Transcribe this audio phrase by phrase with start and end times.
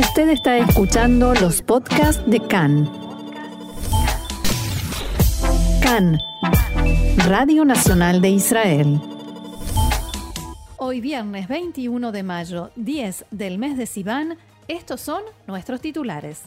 [0.00, 2.90] Usted está escuchando los podcasts de CAN.
[5.82, 6.18] CAN,
[7.28, 8.98] Radio Nacional de Israel.
[10.78, 16.44] Hoy viernes 21 de mayo, 10 del mes de Sivan, estos son nuestros titulares.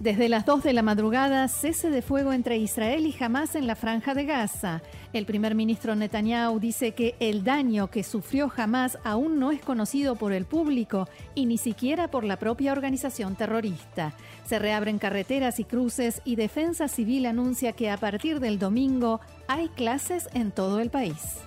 [0.00, 3.74] Desde las 2 de la madrugada, cese de fuego entre Israel y Hamas en la
[3.74, 4.80] franja de Gaza.
[5.12, 10.14] El primer ministro Netanyahu dice que el daño que sufrió Hamas aún no es conocido
[10.14, 14.14] por el público y ni siquiera por la propia organización terrorista.
[14.46, 19.68] Se reabren carreteras y cruces y Defensa Civil anuncia que a partir del domingo hay
[19.68, 21.38] clases en todo el país.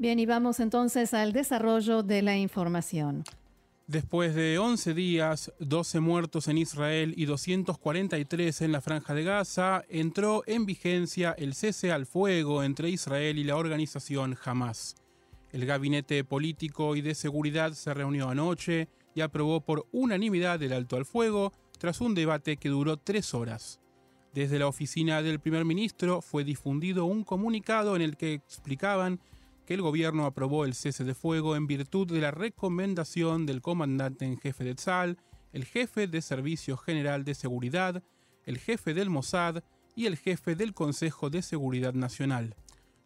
[0.00, 3.22] Bien, y vamos entonces al desarrollo de la información.
[3.86, 9.84] Después de 11 días, 12 muertos en Israel y 243 en la franja de Gaza,
[9.90, 14.96] entró en vigencia el cese al fuego entre Israel y la organización Hamas.
[15.52, 20.96] El gabinete político y de seguridad se reunió anoche y aprobó por unanimidad el alto
[20.96, 23.80] al fuego tras un debate que duró tres horas.
[24.32, 29.20] Desde la oficina del primer ministro fue difundido un comunicado en el que explicaban
[29.74, 34.36] el gobierno aprobó el cese de fuego en virtud de la recomendación del comandante en
[34.36, 35.18] jefe de Tzal,
[35.52, 38.02] el jefe de Servicio General de Seguridad,
[38.44, 39.62] el jefe del Mossad
[39.94, 42.56] y el jefe del Consejo de Seguridad Nacional.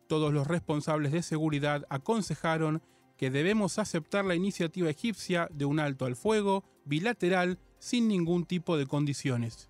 [0.07, 2.81] Todos los responsables de seguridad aconsejaron
[3.19, 8.79] que debemos aceptar la iniciativa egipcia de un alto al fuego bilateral sin ningún tipo
[8.79, 9.69] de condiciones.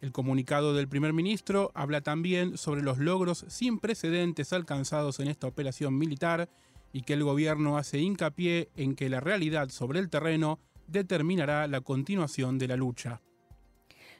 [0.00, 5.46] El comunicado del primer ministro habla también sobre los logros sin precedentes alcanzados en esta
[5.48, 6.48] operación militar
[6.92, 11.80] y que el gobierno hace hincapié en que la realidad sobre el terreno determinará la
[11.80, 13.20] continuación de la lucha.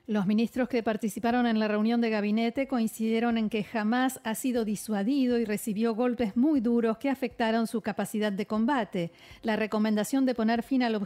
[0.09, 4.65] Los ministros que participaron en la reunión de gabinete coincidieron en que jamás ha sido
[4.65, 9.13] disuadido y recibió golpes muy duros que afectaron su capacidad de combate.
[9.43, 10.99] La recomendación de poner fin al,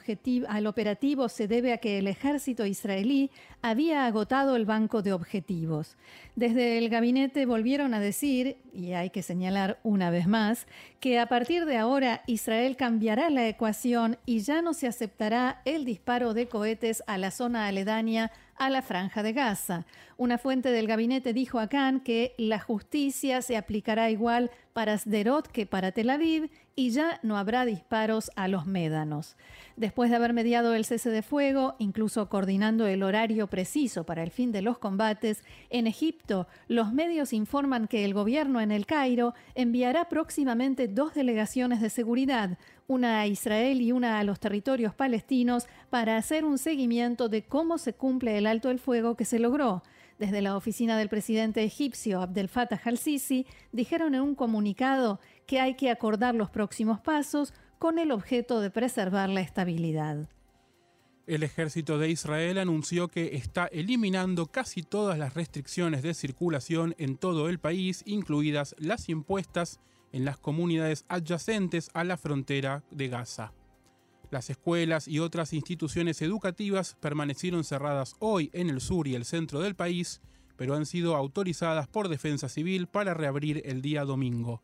[0.49, 5.97] al operativo se debe a que el ejército israelí había agotado el banco de objetivos.
[6.37, 10.69] Desde el gabinete volvieron a decir, y hay que señalar una vez más,
[11.01, 15.85] que a partir de ahora Israel cambiará la ecuación y ya no se aceptará el
[15.85, 18.31] disparo de cohetes a la zona aledaña
[18.65, 19.87] a la franja de Gaza.
[20.17, 25.49] Una fuente del gabinete dijo a Khan que la justicia se aplicará igual para Sderot
[25.49, 29.37] que para Tel Aviv y ya no habrá disparos a los médanos.
[29.77, 34.31] Después de haber mediado el cese de fuego, incluso coordinando el horario preciso para el
[34.31, 39.34] fin de los combates, en Egipto los medios informan que el gobierno en el Cairo
[39.56, 45.66] enviará próximamente dos delegaciones de seguridad, una a Israel y una a los territorios palestinos,
[45.91, 49.82] para hacer un seguimiento de cómo se cumple el alto el fuego que se logró.
[50.19, 55.75] Desde la oficina del presidente egipcio Abdel Fattah al-Sisi dijeron en un comunicado que hay
[55.75, 60.28] que acordar los próximos pasos con el objeto de preservar la estabilidad.
[61.26, 67.16] El ejército de Israel anunció que está eliminando casi todas las restricciones de circulación en
[67.16, 69.81] todo el país, incluidas las impuestas
[70.12, 73.53] en las comunidades adyacentes a la frontera de Gaza.
[74.31, 79.61] Las escuelas y otras instituciones educativas permanecieron cerradas hoy en el sur y el centro
[79.61, 80.23] del país,
[80.56, 84.62] pero han sido autorizadas por Defensa Civil para reabrir el día domingo.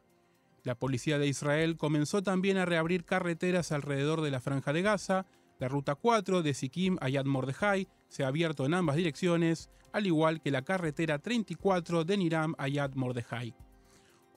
[0.64, 5.26] La policía de Israel comenzó también a reabrir carreteras alrededor de la franja de Gaza.
[5.59, 10.06] La ruta 4 de Sikim a Yad Mordejai se ha abierto en ambas direcciones, al
[10.06, 13.54] igual que la carretera 34 de Niram a Yad Mordejai.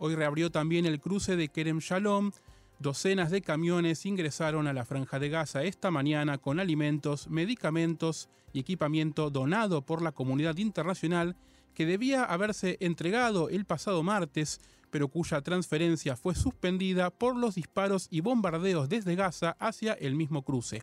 [0.04, 2.32] Hoy reabrió también el cruce de Kerem Shalom.
[2.80, 8.62] Docenas de camiones ingresaron a la franja de Gaza esta mañana con alimentos, medicamentos y
[8.62, 11.36] equipamiento donado por la comunidad internacional
[11.76, 14.60] que debía haberse entregado el pasado martes,
[14.90, 20.42] pero cuya transferencia fue suspendida por los disparos y bombardeos desde Gaza hacia el mismo
[20.42, 20.82] cruce.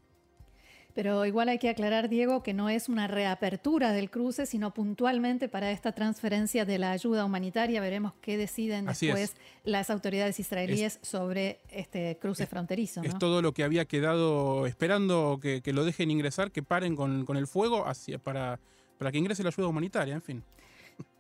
[0.99, 5.49] Pero igual hay que aclarar, Diego, que no es una reapertura del cruce, sino puntualmente
[5.49, 7.81] para esta transferencia de la ayuda humanitaria.
[7.81, 13.01] Veremos qué deciden después las autoridades israelíes sobre este cruce fronterizo.
[13.05, 17.47] Es todo lo que había quedado esperando que, lo dejen ingresar, que paren con, el
[17.47, 18.59] fuego hacia, para,
[18.99, 20.43] para que ingrese la ayuda humanitaria, en fin.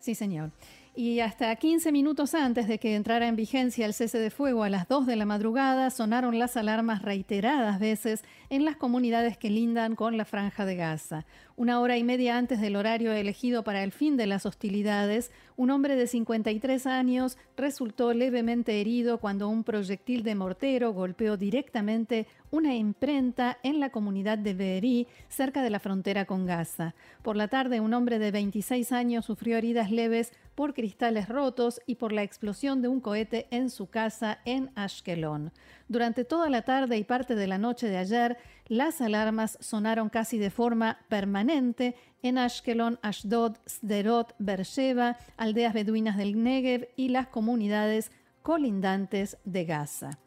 [0.00, 0.50] Sí, señor.
[1.00, 4.68] Y hasta 15 minutos antes de que entrara en vigencia el cese de fuego a
[4.68, 9.94] las 2 de la madrugada, sonaron las alarmas reiteradas veces en las comunidades que lindan
[9.94, 11.24] con la franja de Gaza.
[11.54, 15.70] Una hora y media antes del horario elegido para el fin de las hostilidades, un
[15.70, 22.74] hombre de 53 años resultó levemente herido cuando un proyectil de mortero golpeó directamente una
[22.74, 26.96] imprenta en la comunidad de Be'eri, cerca de la frontera con Gaza.
[27.22, 31.94] Por la tarde, un hombre de 26 años sufrió heridas leves por cristales rotos y
[31.94, 35.52] por la explosión de un cohete en su casa en Ashkelon.
[35.86, 40.36] Durante toda la tarde y parte de la noche de ayer, las alarmas sonaron casi
[40.36, 41.94] de forma permanente
[42.24, 48.10] en Ashkelon, Ashdod, Sderot, Beersheba, aldeas beduinas del Negev y las comunidades
[48.42, 50.18] colindantes de Gaza.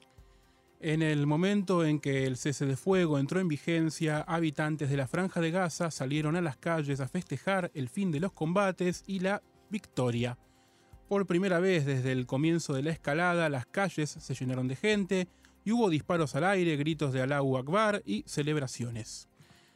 [0.79, 5.07] En el momento en que el cese de fuego entró en vigencia, habitantes de la
[5.07, 9.19] franja de Gaza salieron a las calles a festejar el fin de los combates y
[9.19, 10.37] la victoria.
[11.07, 15.27] Por primera vez desde el comienzo de la escalada, las calles se llenaron de gente
[15.65, 19.27] y hubo disparos al aire, gritos de Allahu Akbar y celebraciones.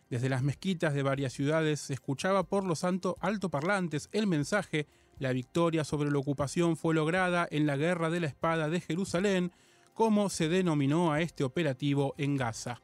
[0.09, 4.88] Desde las mezquitas de varias ciudades se escuchaba por los altoparlantes el mensaje
[5.18, 9.51] la victoria sobre la ocupación fue lograda en la Guerra de la Espada de Jerusalén,
[9.94, 12.81] como se denominó a este operativo en Gaza.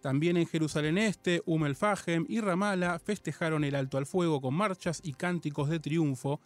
[0.00, 1.66] También en Jerusalén Este, Umm
[2.28, 6.40] y Ramallah festejaron el alto al fuego con marchas y cánticos de triunfo.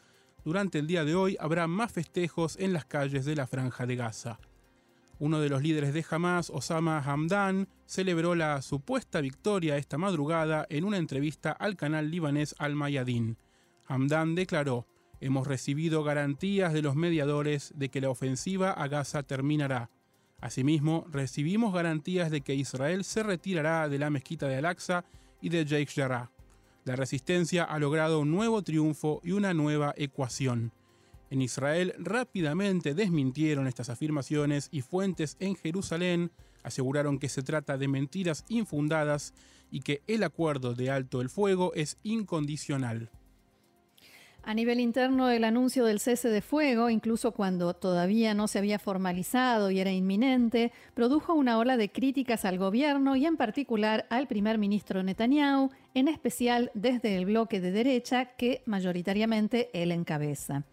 [0.44, 3.96] Durante el día de hoy habrá más festejos en las calles de la Franja de
[3.96, 4.38] Gaza.
[5.19, 10.84] Uno de los líderes de Hamas, Osama Hamdan, celebró la supuesta victoria esta madrugada en
[10.84, 13.37] una entrevista al canal libanés Al Mayadin.
[13.87, 14.87] Hamdan declaró:
[15.20, 19.90] Hemos recibido garantías de los mediadores de que la ofensiva a Gaza terminará.
[20.42, 25.04] Asimismo, recibimos garantías de que Israel se retirará de la mezquita de Al-Aqsa
[25.40, 26.30] y de Sheikh Jarrah.
[26.84, 30.72] La resistencia ha logrado un nuevo triunfo y una nueva ecuación.
[31.30, 37.88] En Israel rápidamente desmintieron estas afirmaciones y fuentes en Jerusalén aseguraron que se trata de
[37.88, 39.34] mentiras infundadas
[39.70, 43.10] y que el acuerdo de alto el fuego es incondicional.
[44.44, 48.80] A nivel interno, el anuncio del cese de fuego, incluso cuando todavía no se había
[48.80, 54.26] formalizado y era inminente, produjo una ola de críticas al gobierno y en particular al
[54.26, 60.64] primer ministro Netanyahu, en especial desde el bloque de derecha que mayoritariamente él encabeza.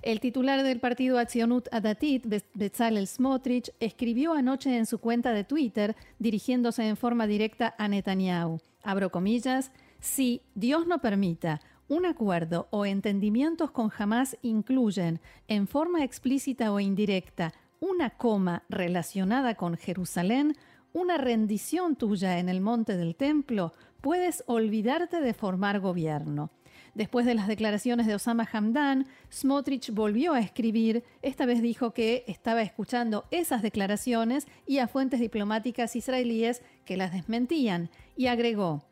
[0.00, 5.96] El titular del partido Atzionut Adatit, Bezalel Smotrich, escribió anoche en su cuenta de Twitter,
[6.18, 8.60] dirigiéndose en forma directa a Netanyahu.
[8.82, 9.70] Abro comillas,
[10.00, 16.80] si Dios no permita, un acuerdo o entendimientos con Hamas incluyen, en forma explícita o
[16.80, 20.56] indirecta, una coma relacionada con Jerusalén,
[20.92, 26.50] una rendición tuya en el monte del templo, puedes olvidarte de formar gobierno.
[26.94, 32.24] Después de las declaraciones de Osama Hamdan, Smotrich volvió a escribir, esta vez dijo que
[32.26, 38.87] estaba escuchando esas declaraciones y a fuentes diplomáticas israelíes que las desmentían, y agregó,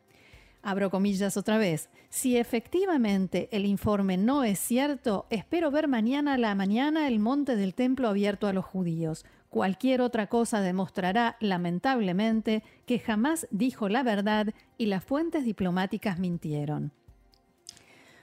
[0.61, 6.37] abro comillas otra vez, si efectivamente el informe no es cierto, espero ver mañana a
[6.37, 9.25] la mañana el monte del templo abierto a los judíos.
[9.49, 16.91] Cualquier otra cosa demostrará, lamentablemente, que jamás dijo la verdad y las fuentes diplomáticas mintieron.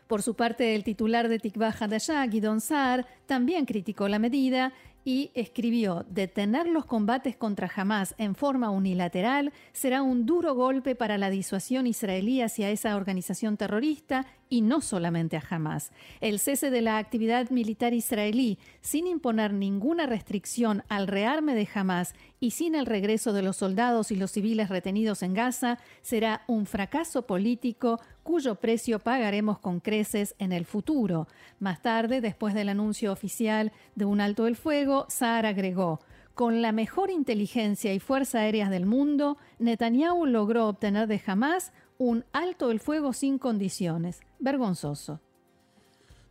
[0.07, 5.31] Por su parte, el titular de Tikvah Hadashah, Gidon Saar, también criticó la medida y
[5.35, 11.31] escribió, detener los combates contra Hamas en forma unilateral será un duro golpe para la
[11.31, 15.93] disuasión israelí hacia esa organización terrorista y no solamente a Hamas.
[16.21, 22.15] El cese de la actividad militar israelí sin imponer ninguna restricción al rearme de Hamas
[22.41, 26.67] y sin el regreso de los soldados y los civiles retenidos en Gaza será un
[26.67, 31.29] fracaso político cuyo precio pagaremos con creces en el futuro.
[31.59, 36.01] Más tarde, después del anuncio oficial de un alto el fuego, Saar agregó,
[36.35, 42.25] con la mejor inteligencia y fuerza aérea del mundo, Netanyahu logró obtener de Hamas un
[42.33, 44.21] alto el fuego sin condiciones.
[44.45, 45.21] Vergonzoso.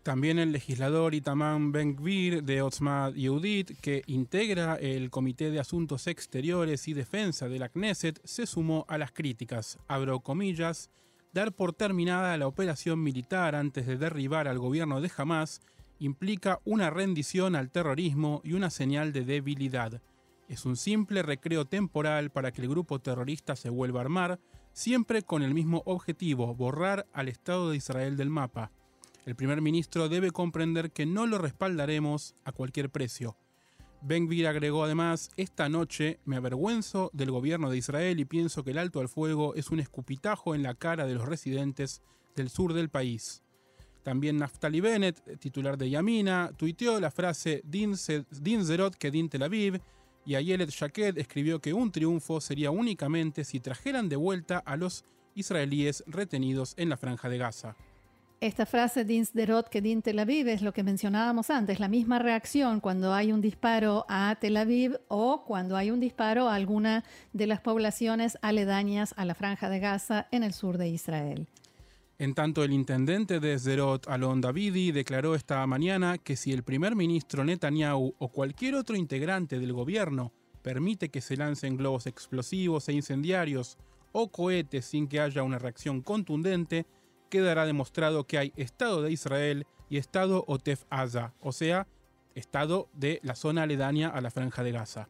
[0.04, 6.88] También el legislador Itamán Ben-Gvir de Otzma Yehudit, que integra el Comité de Asuntos Exteriores
[6.88, 9.80] y Defensa de la Knesset, se sumó a las críticas.
[9.88, 10.92] Abro comillas,
[11.34, 15.62] dar por terminada la operación militar antes de derribar al gobierno de Hamas
[15.98, 20.02] implica una rendición al terrorismo y una señal de debilidad.
[20.50, 24.40] Es un simple recreo temporal para que el grupo terrorista se vuelva a armar,
[24.74, 28.72] siempre con el mismo objetivo, borrar al Estado de Israel del mapa.
[29.26, 33.38] El primer ministro debe comprender que no lo respaldaremos a cualquier precio.
[34.02, 38.72] Ben Gvir agregó además, esta noche me avergüenzo del gobierno de Israel y pienso que
[38.72, 42.02] el alto al fuego es un escupitajo en la cara de los residentes
[42.36, 43.44] del sur del país.
[44.04, 49.80] También Naftali Bennett, titular de Yamina, tuiteó la frase Din Zerot que Din Tel Aviv,
[50.26, 55.06] y Ayelet Shaked escribió que un triunfo sería únicamente si trajeran de vuelta a los
[55.36, 57.76] israelíes retenidos en la franja de Gaza.
[58.44, 62.20] Esta frase Din Zerot que Din Tel Aviv es lo que mencionábamos antes, la misma
[62.20, 67.06] reacción cuando hay un disparo a Tel Aviv o cuando hay un disparo a alguna
[67.32, 71.48] de las poblaciones aledañas a la franja de Gaza en el sur de Israel.
[72.20, 76.96] En tanto, el intendente de Zerot, Alon Davidi, declaró esta mañana que si el primer
[76.96, 82.94] ministro Netanyahu o cualquier otro integrante del gobierno permite que se lancen globos explosivos e
[82.94, 83.78] incendiarios
[84.12, 86.86] o cohetes sin que haya una reacción contundente,
[87.30, 91.88] quedará demostrado que hay Estado de Israel y Estado Otef Aza, o sea,
[92.36, 95.10] Estado de la zona aledaña a la franja de Gaza.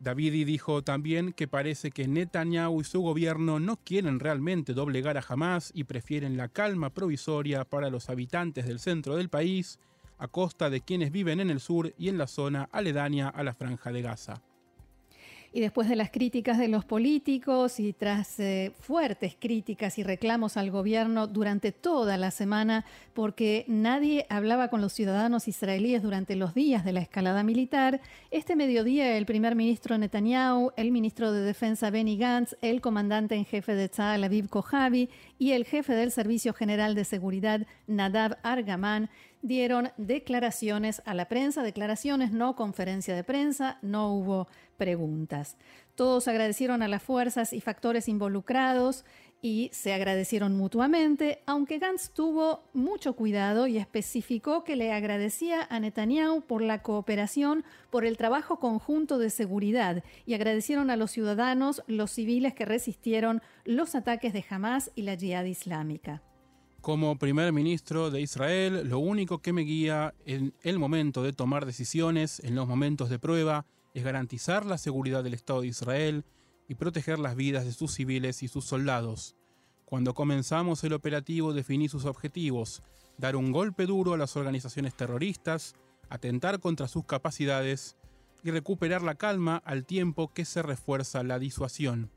[0.00, 5.24] Davidi dijo también que parece que Netanyahu y su gobierno no quieren realmente doblegar a
[5.28, 9.80] Hamas y prefieren la calma provisoria para los habitantes del centro del país,
[10.16, 13.54] a costa de quienes viven en el sur y en la zona aledaña a la
[13.54, 14.42] franja de Gaza.
[15.52, 20.56] Y después de las críticas de los políticos y tras eh, fuertes críticas y reclamos
[20.56, 26.54] al gobierno durante toda la semana, porque nadie hablaba con los ciudadanos israelíes durante los
[26.54, 28.00] días de la escalada militar,
[28.30, 33.44] este mediodía el primer ministro Netanyahu, el ministro de Defensa Benny Gantz, el comandante en
[33.44, 39.10] jefe de Tzal Aviv Kojavi y el jefe del Servicio General de Seguridad Nadav Argaman
[39.42, 45.56] dieron declaraciones a la prensa, declaraciones, no conferencia de prensa, no hubo preguntas.
[45.94, 49.04] Todos agradecieron a las fuerzas y factores involucrados
[49.40, 55.78] y se agradecieron mutuamente, aunque Gantz tuvo mucho cuidado y especificó que le agradecía a
[55.78, 61.82] Netanyahu por la cooperación, por el trabajo conjunto de seguridad y agradecieron a los ciudadanos,
[61.86, 66.22] los civiles que resistieron los ataques de Hamas y la Jihad Islámica.
[66.80, 71.66] Como primer ministro de Israel, lo único que me guía en el momento de tomar
[71.66, 76.24] decisiones, en los momentos de prueba, es garantizar la seguridad del Estado de Israel
[76.68, 79.34] y proteger las vidas de sus civiles y sus soldados.
[79.84, 82.82] Cuando comenzamos el operativo definí sus objetivos,
[83.16, 85.74] dar un golpe duro a las organizaciones terroristas,
[86.08, 87.96] atentar contra sus capacidades
[88.44, 92.10] y recuperar la calma al tiempo que se refuerza la disuasión.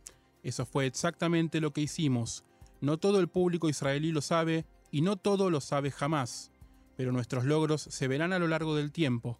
[0.43, 2.45] Eso fue exactamente lo que hicimos
[2.81, 6.51] no todo el público israelí lo sabe y no todo lo sabe jamás,
[6.97, 9.39] pero nuestros logros se verán a lo largo del tiempo.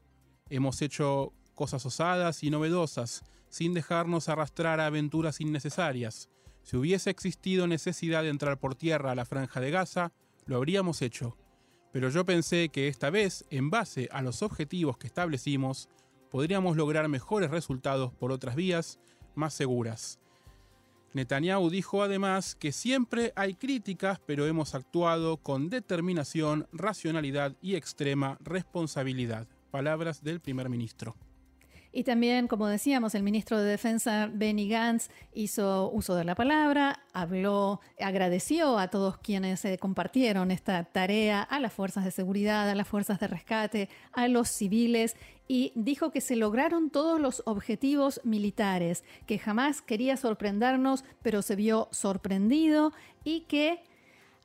[0.49, 6.29] Hemos hecho cosas osadas y novedosas, sin dejarnos arrastrar a aventuras innecesarias.
[6.63, 10.13] Si hubiese existido necesidad de entrar por tierra a la franja de Gaza,
[10.45, 11.35] lo habríamos hecho.
[11.91, 15.89] Pero yo pensé que esta vez, en base a los objetivos que establecimos,
[16.29, 18.99] podríamos lograr mejores resultados por otras vías
[19.35, 20.20] más seguras.
[21.13, 28.37] Netanyahu dijo además que siempre hay críticas, pero hemos actuado con determinación, racionalidad y extrema
[28.41, 29.47] responsabilidad.
[29.71, 31.15] Palabras del primer ministro.
[31.93, 37.01] Y también, como decíamos, el ministro de Defensa Benny Gantz hizo uso de la palabra,
[37.11, 42.75] habló, agradeció a todos quienes eh, compartieron esta tarea, a las fuerzas de seguridad, a
[42.75, 45.17] las fuerzas de rescate, a los civiles
[45.49, 51.57] y dijo que se lograron todos los objetivos militares, que jamás quería sorprendernos, pero se
[51.57, 52.93] vio sorprendido
[53.25, 53.83] y que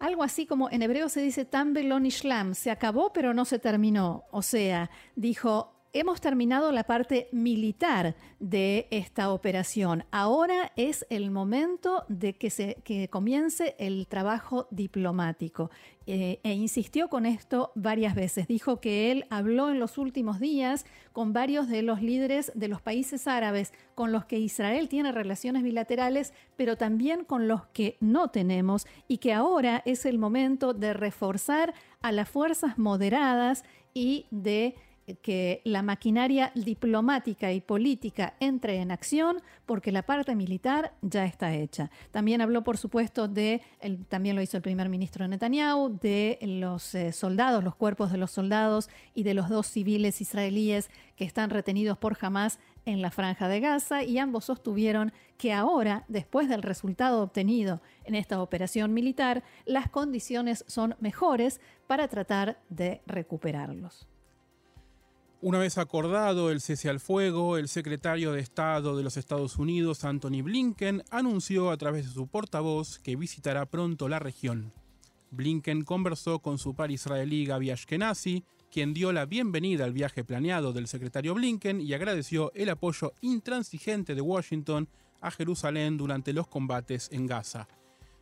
[0.01, 4.25] algo así como en hebreo se dice Tambelon Ishlam, se acabó pero no se terminó.
[4.33, 10.05] O sea, dijo, hemos terminado la parte militar de esta operación.
[10.11, 12.77] Ahora es el momento de que, se,
[13.11, 15.71] comience el trabajo diplomático.
[16.09, 18.47] Eh, e insistió con esto varias veces.
[18.47, 22.81] Dijo que él habló en los últimos días con varios de los líderes de los
[22.81, 28.29] países árabes con los que Israel tiene relaciones bilaterales, pero también con los que no
[28.29, 34.77] tenemos y que ahora es el momento de reforzar a las fuerzas moderadas y de
[35.23, 41.55] que la maquinaria diplomática y política entre en acción porque la parte militar ya está
[41.55, 41.91] hecha.
[42.11, 43.63] También habló, por supuesto, de,
[44.09, 48.33] también lo hizo el primer ministro Netanyahu, de los eh, soldados, los cuerpos de los
[48.33, 53.49] soldados y de los dos civiles israelíes que están retenidos por Hamas en la franja
[53.49, 59.43] de Gaza y ambos sostuvieron que ahora, después del resultado obtenido en esta operación militar,
[59.65, 64.07] las condiciones son mejores para tratar de recuperarlos.
[65.43, 70.05] Una vez acordado el cese al fuego, el secretario de Estado de los Estados Unidos,
[70.05, 74.73] Anthony Blinken, anunció a través de su portavoz que visitará pronto la región.
[75.33, 80.73] Blinken conversó con su par israelí Gaby Ashkenazi, quien dio la bienvenida al viaje planeado
[80.73, 84.89] del secretario Blinken y agradeció el apoyo intransigente de Washington
[85.21, 87.69] a Jerusalén durante los combates en Gaza.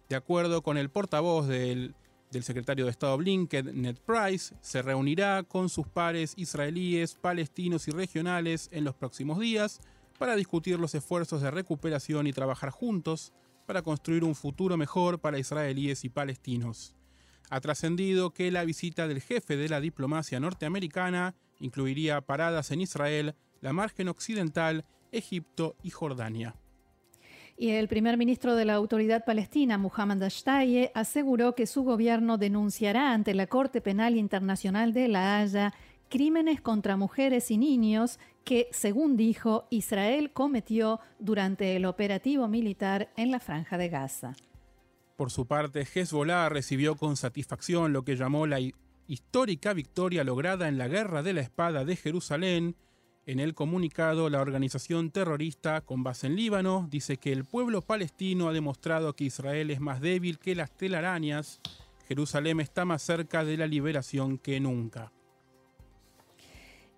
[0.09, 1.94] De acuerdo con el portavoz del
[2.34, 7.92] del secretario de Estado Blinken, Ned Price, se reunirá con sus pares israelíes, palestinos y
[7.92, 9.80] regionales en los próximos días
[10.18, 13.32] para discutir los esfuerzos de recuperación y trabajar juntos
[13.66, 16.94] para construir un futuro mejor para israelíes y palestinos.
[17.50, 23.34] Ha trascendido que la visita del jefe de la diplomacia norteamericana incluiría paradas en Israel,
[23.60, 26.56] la margen occidental, Egipto y Jordania.
[27.56, 33.12] Y el primer ministro de la Autoridad Palestina, Muhammad Ashtaye, aseguró que su gobierno denunciará
[33.12, 35.73] ante la Corte Penal Internacional de La Haya
[36.08, 43.30] crímenes contra mujeres y niños que, según dijo, Israel cometió durante el operativo militar en
[43.30, 44.34] la franja de Gaza.
[45.16, 48.58] Por su parte, Hezbollah recibió con satisfacción lo que llamó la
[49.06, 52.76] histórica victoria lograda en la Guerra de la Espada de Jerusalén.
[53.26, 58.48] En el comunicado, la organización terrorista con base en Líbano dice que el pueblo palestino
[58.48, 61.60] ha demostrado que Israel es más débil que las telarañas.
[62.06, 65.10] Jerusalén está más cerca de la liberación que nunca.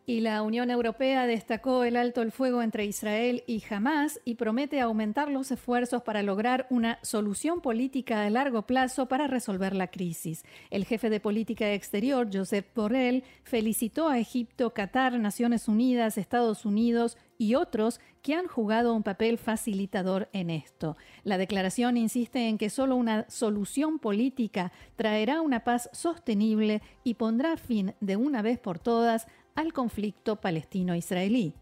[0.08, 4.80] Y la Unión Europea destacó el alto el fuego entre Israel y Hamas y promete
[4.80, 10.44] aumentar los esfuerzos para lograr una solución política a largo plazo para resolver la crisis.
[10.70, 17.18] El jefe de política exterior, Josep Borrell, felicitó a Egipto, Qatar, Naciones Unidas, Estados Unidos
[17.36, 20.96] y otros que han jugado un papel facilitador en esto.
[21.24, 27.56] La declaración insiste en que solo una solución política traerá una paz sostenible y pondrá
[27.56, 31.54] fin de una vez por todas al conflicto palestino-israelí.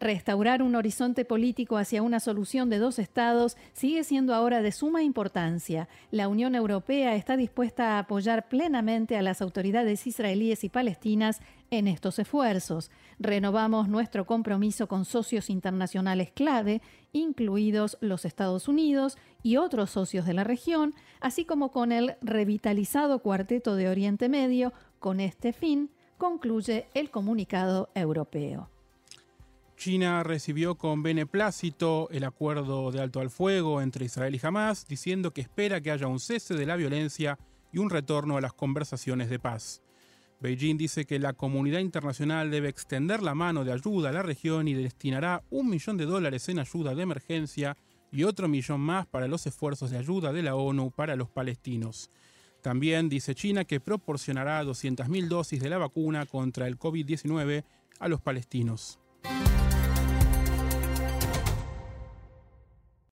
[0.00, 5.02] Restaurar un horizonte político hacia una solución de dos estados sigue siendo ahora de suma
[5.02, 5.90] importancia.
[6.10, 11.86] La Unión Europea está dispuesta a apoyar plenamente a las autoridades israelíes y palestinas en
[11.86, 12.90] estos esfuerzos.
[13.18, 16.80] Renovamos nuestro compromiso con socios internacionales clave,
[17.12, 23.18] incluidos los Estados Unidos y otros socios de la región, así como con el revitalizado
[23.18, 28.68] Cuarteto de Oriente Medio, con este fin concluye el comunicado europeo.
[29.76, 35.32] China recibió con beneplácito el acuerdo de alto al fuego entre Israel y Hamas, diciendo
[35.32, 37.38] que espera que haya un cese de la violencia
[37.72, 39.82] y un retorno a las conversaciones de paz.
[40.40, 44.68] Beijing dice que la comunidad internacional debe extender la mano de ayuda a la región
[44.68, 47.78] y destinará un millón de dólares en ayuda de emergencia
[48.12, 52.10] y otro millón más para los esfuerzos de ayuda de la ONU para los palestinos.
[52.60, 57.64] También dice China que proporcionará 200.000 dosis de la vacuna contra el COVID-19
[57.98, 58.98] a los palestinos.